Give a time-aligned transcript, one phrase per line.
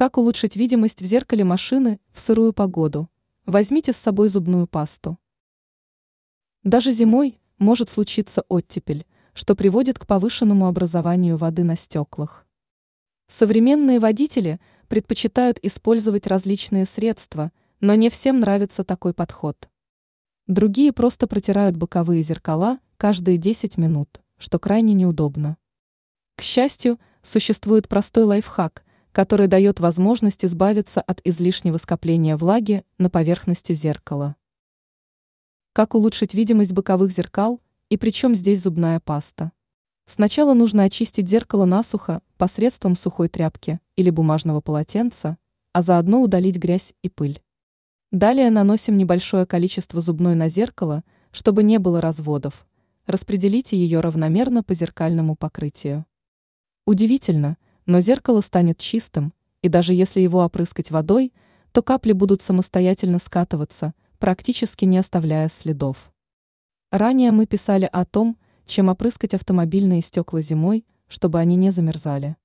[0.00, 3.10] Как улучшить видимость в зеркале машины в сырую погоду?
[3.44, 5.18] Возьмите с собой зубную пасту.
[6.64, 12.46] Даже зимой может случиться оттепель, что приводит к повышенному образованию воды на стеклах.
[13.26, 14.58] Современные водители
[14.88, 19.68] предпочитают использовать различные средства, но не всем нравится такой подход.
[20.46, 25.58] Другие просто протирают боковые зеркала каждые 10 минут, что крайне неудобно.
[26.36, 28.82] К счастью, существует простой лайфхак,
[29.12, 34.36] который дает возможность избавиться от излишнего скопления влаги на поверхности зеркала.
[35.72, 39.52] Как улучшить видимость боковых зеркал и причем здесь зубная паста?
[40.06, 45.38] Сначала нужно очистить зеркало насухо посредством сухой тряпки или бумажного полотенца,
[45.72, 47.42] а заодно удалить грязь и пыль.
[48.10, 52.66] Далее наносим небольшое количество зубной на зеркало, чтобы не было разводов.
[53.06, 56.06] Распределите ее равномерно по зеркальному покрытию.
[56.86, 57.56] Удивительно–
[57.86, 61.32] но зеркало станет чистым, и даже если его опрыскать водой,
[61.72, 66.12] то капли будут самостоятельно скатываться, практически не оставляя следов.
[66.90, 68.36] Ранее мы писали о том,
[68.66, 72.36] чем опрыскать автомобильные стекла зимой, чтобы они не замерзали.